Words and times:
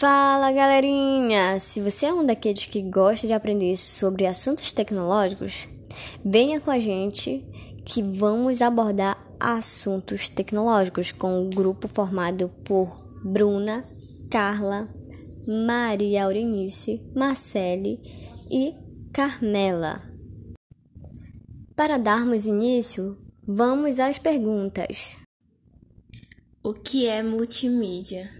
Fala 0.00 0.50
galerinha! 0.50 1.60
Se 1.60 1.78
você 1.78 2.06
é 2.06 2.14
um 2.14 2.24
daqueles 2.24 2.64
que 2.64 2.80
gosta 2.80 3.26
de 3.26 3.34
aprender 3.34 3.76
sobre 3.76 4.26
assuntos 4.26 4.72
tecnológicos, 4.72 5.68
venha 6.24 6.58
com 6.58 6.70
a 6.70 6.78
gente 6.78 7.44
que 7.84 8.02
vamos 8.02 8.62
abordar 8.62 9.22
assuntos 9.38 10.26
tecnológicos 10.26 11.12
com 11.12 11.42
um 11.42 11.50
grupo 11.50 11.86
formado 11.86 12.48
por 12.64 12.88
Bruna, 13.22 13.84
Carla, 14.30 14.88
Maria 15.66 16.24
Aurinice, 16.24 17.06
Marcele 17.14 18.00
e 18.50 18.74
Carmela. 19.12 20.00
Para 21.76 21.98
darmos 21.98 22.46
início, 22.46 23.18
vamos 23.46 24.00
às 24.00 24.18
perguntas. 24.18 25.14
O 26.62 26.72
que 26.72 27.06
é 27.06 27.22
multimídia? 27.22 28.39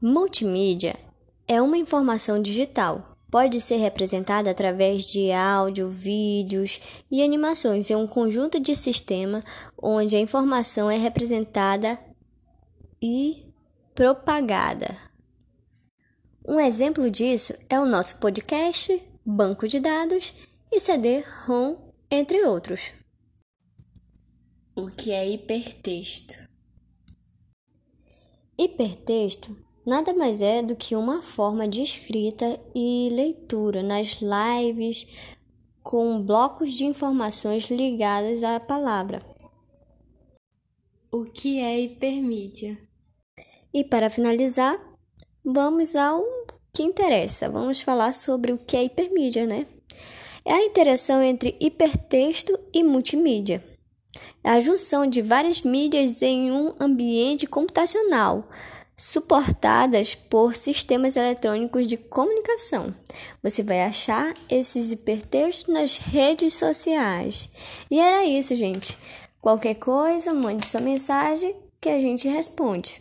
Multimídia 0.00 0.94
é 1.48 1.60
uma 1.60 1.76
informação 1.76 2.40
digital. 2.40 3.16
Pode 3.28 3.60
ser 3.60 3.78
representada 3.78 4.48
através 4.48 5.04
de 5.04 5.32
áudio, 5.32 5.90
vídeos 5.90 6.80
e 7.10 7.20
animações 7.20 7.90
em 7.90 7.96
um 7.96 8.06
conjunto 8.06 8.60
de 8.60 8.76
sistema 8.76 9.42
onde 9.76 10.14
a 10.14 10.20
informação 10.20 10.88
é 10.88 10.96
representada 10.96 11.98
e 13.02 13.52
propagada. 13.92 14.96
Um 16.46 16.60
exemplo 16.60 17.10
disso 17.10 17.52
é 17.68 17.80
o 17.80 17.84
nosso 17.84 18.18
podcast, 18.18 19.02
banco 19.26 19.66
de 19.66 19.80
dados 19.80 20.32
e 20.70 20.78
CD-ROM, 20.78 21.76
entre 22.08 22.44
outros. 22.44 22.92
O 24.76 24.86
que 24.86 25.10
é 25.10 25.28
hipertexto? 25.28 26.48
Hipertexto 28.56 29.67
nada 29.88 30.12
mais 30.12 30.42
é 30.42 30.62
do 30.62 30.76
que 30.76 30.94
uma 30.94 31.22
forma 31.22 31.66
de 31.66 31.82
escrita 31.82 32.60
e 32.74 33.08
leitura 33.10 33.82
nas 33.82 34.20
lives 34.20 35.06
com 35.82 36.20
blocos 36.20 36.74
de 36.74 36.84
informações 36.84 37.70
ligadas 37.70 38.44
à 38.44 38.60
palavra. 38.60 39.22
O 41.10 41.24
que 41.24 41.58
é 41.58 41.80
hipermídia? 41.80 42.78
E 43.72 43.82
para 43.82 44.10
finalizar, 44.10 44.78
vamos 45.42 45.96
ao 45.96 46.22
que 46.70 46.82
interessa. 46.82 47.48
Vamos 47.48 47.80
falar 47.80 48.12
sobre 48.12 48.52
o 48.52 48.58
que 48.58 48.76
é 48.76 48.84
hipermídia, 48.84 49.46
né? 49.46 49.66
É 50.44 50.52
a 50.52 50.64
interação 50.66 51.22
entre 51.22 51.56
hipertexto 51.58 52.58
e 52.74 52.84
multimídia. 52.84 53.64
É 54.44 54.50
a 54.50 54.60
junção 54.60 55.06
de 55.06 55.22
várias 55.22 55.62
mídias 55.62 56.20
em 56.20 56.52
um 56.52 56.74
ambiente 56.78 57.46
computacional 57.46 58.46
suportadas 58.98 60.16
por 60.16 60.56
sistemas 60.56 61.14
eletrônicos 61.14 61.86
de 61.86 61.96
comunicação. 61.96 62.92
Você 63.40 63.62
vai 63.62 63.82
achar 63.82 64.34
esses 64.50 64.90
hipertextos 64.90 65.72
nas 65.72 65.96
redes 65.98 66.54
sociais. 66.54 67.48
E 67.88 68.00
era 68.00 68.26
isso, 68.26 68.56
gente. 68.56 68.98
Qualquer 69.40 69.76
coisa, 69.76 70.34
mande 70.34 70.66
sua 70.66 70.80
mensagem 70.80 71.54
que 71.80 71.88
a 71.88 72.00
gente 72.00 72.26
responde. 72.26 73.00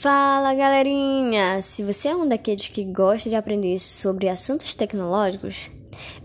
Fala 0.00 0.52
galerinha! 0.52 1.62
Se 1.62 1.84
você 1.84 2.08
é 2.08 2.16
um 2.16 2.26
daqueles 2.26 2.66
que 2.68 2.84
gosta 2.84 3.30
de 3.30 3.36
aprender 3.36 3.78
sobre 3.78 4.28
assuntos 4.28 4.74
tecnológicos, 4.74 5.70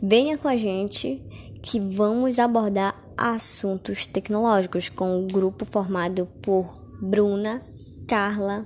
venha 0.01 0.35
com 0.35 0.47
a 0.47 0.57
gente 0.57 1.23
que 1.61 1.79
vamos 1.79 2.39
abordar 2.39 2.99
assuntos 3.15 4.07
tecnológicos 4.07 4.89
com 4.89 5.19
um 5.19 5.27
grupo 5.27 5.63
formado 5.63 6.27
por 6.41 6.75
Bruna, 6.99 7.61
Carla, 8.07 8.65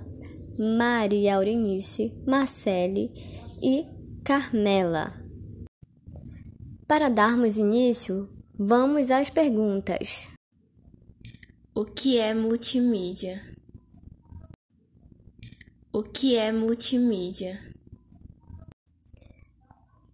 Maria 0.58 1.36
Aurinice, 1.36 2.12
Marcele 2.26 3.12
e 3.62 3.86
Carmela. 4.24 5.14
Para 6.88 7.08
darmos 7.08 7.58
início, 7.58 8.30
vamos 8.58 9.12
às 9.12 9.30
perguntas. 9.30 10.28
O 11.74 11.86
que 11.86 12.18
é 12.18 12.34
multimídia? 12.34 13.42
O 15.94 16.02
que 16.02 16.36
é 16.36 16.52
multimídia? 16.52 17.60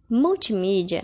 Multimídia 0.08 1.02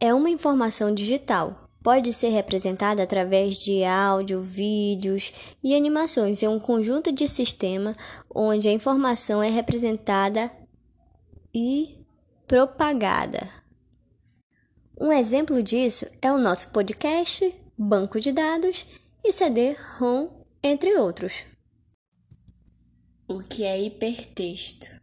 é 0.00 0.14
uma 0.14 0.30
informação 0.30 0.94
digital 0.94 1.67
pode 1.82 2.12
ser 2.12 2.28
representada 2.28 3.02
através 3.02 3.58
de 3.58 3.84
áudio, 3.84 4.42
vídeos 4.42 5.32
e 5.62 5.74
animações 5.74 6.42
em 6.42 6.48
um 6.48 6.58
conjunto 6.58 7.12
de 7.12 7.26
sistema 7.28 7.96
onde 8.34 8.68
a 8.68 8.72
informação 8.72 9.42
é 9.42 9.48
representada 9.48 10.50
e 11.54 12.04
propagada. 12.46 13.48
Um 15.00 15.12
exemplo 15.12 15.62
disso 15.62 16.06
é 16.20 16.32
o 16.32 16.38
nosso 16.38 16.70
podcast, 16.70 17.54
banco 17.76 18.18
de 18.18 18.32
dados 18.32 18.84
e 19.22 19.32
CD-ROM, 19.32 20.28
entre 20.62 20.96
outros. 20.96 21.44
O 23.28 23.40
que 23.40 23.62
é 23.62 23.80
hipertexto? 23.80 25.00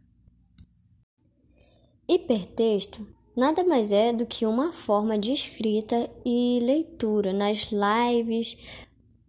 Hipertexto 2.08 3.15
nada 3.36 3.62
mais 3.62 3.92
é 3.92 4.12
do 4.12 4.24
que 4.24 4.46
uma 4.46 4.72
forma 4.72 5.18
de 5.18 5.32
escrita 5.32 6.10
e 6.24 6.58
leitura 6.62 7.32
nas 7.32 7.68
lives 7.70 8.56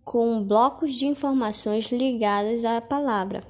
com 0.04 0.42
blocos 0.42 0.94
de 0.94 1.06
informações 1.06 1.92
ligadas 1.92 2.64
à 2.64 2.80
palavra. 2.80 3.44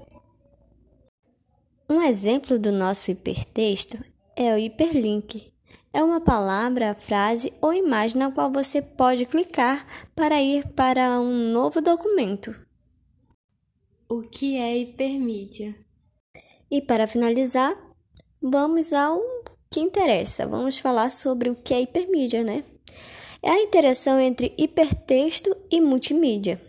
Um 1.87 2.01
exemplo 2.01 2.57
do 2.57 2.71
nosso 2.71 3.11
hipertexto 3.11 3.97
é 4.35 4.53
o 4.53 4.57
hiperlink. 4.57 5.53
É 5.93 6.03
uma 6.03 6.19
palavra, 6.19 6.95
frase 6.95 7.53
ou 7.61 7.73
imagem 7.73 8.17
na 8.17 8.31
qual 8.31 8.51
você 8.51 8.81
pode 8.81 9.25
clicar 9.25 9.87
para 10.15 10.41
ir 10.41 10.67
para 10.73 11.19
um 11.21 11.51
novo 11.51 11.79
documento. 11.79 12.53
O 14.09 14.21
que 14.21 14.57
é 14.57 14.77
hipermídia? 14.77 15.75
E 16.69 16.81
para 16.81 17.07
finalizar, 17.07 17.75
vamos 18.41 18.93
ao 18.93 19.21
que 19.69 19.79
interessa. 19.79 20.47
Vamos 20.47 20.79
falar 20.79 21.09
sobre 21.09 21.49
o 21.49 21.55
que 21.55 21.73
é 21.73 21.81
hipermídia, 21.81 22.43
né? 22.43 22.63
É 23.41 23.51
a 23.51 23.61
interação 23.61 24.19
entre 24.19 24.53
hipertexto 24.57 25.55
e 25.69 25.79
multimídia. 25.79 26.59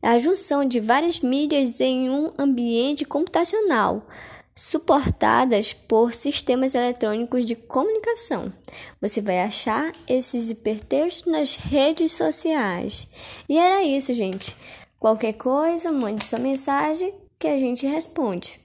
É 0.00 0.08
a 0.08 0.18
junção 0.18 0.64
de 0.64 0.78
várias 0.78 1.20
mídias 1.20 1.80
em 1.80 2.08
um 2.08 2.32
ambiente 2.38 3.04
computacional, 3.04 4.06
suportadas 4.54 5.72
por 5.72 6.12
sistemas 6.12 6.74
eletrônicos 6.74 7.44
de 7.44 7.54
comunicação. 7.54 8.52
Você 9.00 9.20
vai 9.20 9.40
achar 9.40 9.92
esses 10.06 10.50
hipertextos 10.50 11.26
nas 11.26 11.56
redes 11.56 12.12
sociais. 12.12 13.08
E 13.48 13.58
era 13.58 13.82
isso, 13.82 14.14
gente. 14.14 14.56
Qualquer 14.98 15.34
coisa, 15.34 15.92
mande 15.92 16.24
sua 16.24 16.38
mensagem 16.38 17.12
que 17.38 17.46
a 17.46 17.58
gente 17.58 17.86
responde. 17.86 18.60